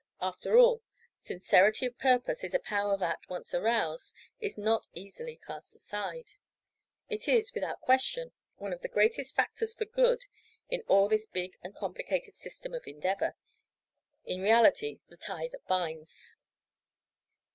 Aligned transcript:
After 0.19 0.57
all, 0.57 0.81
sincerity 1.19 1.85
of 1.85 1.99
purpose 1.99 2.43
is 2.43 2.55
a 2.55 2.59
power 2.59 2.97
that, 2.97 3.19
once 3.29 3.53
aroused, 3.53 4.15
is 4.39 4.57
not 4.57 4.87
easily 4.95 5.39
cast 5.45 5.75
aside. 5.75 6.31
It 7.07 7.27
is, 7.27 7.53
without 7.53 7.81
question, 7.81 8.31
one 8.55 8.73
of 8.73 8.81
the 8.81 8.87
greatest 8.87 9.35
factors 9.35 9.75
for 9.75 9.85
good 9.85 10.23
in 10.69 10.81
all 10.87 11.07
this 11.07 11.27
big 11.27 11.55
and 11.61 11.75
complicated 11.75 12.33
system 12.33 12.73
of 12.73 12.87
endeavor—in 12.87 14.41
reality 14.41 15.01
the 15.07 15.17
tie 15.17 15.49
that 15.51 15.67
binds. 15.67 16.33